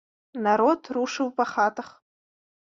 [0.47, 1.93] Народ рушыў па хатах.